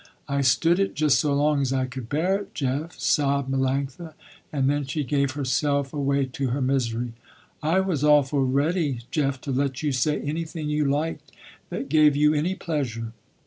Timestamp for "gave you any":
11.87-12.55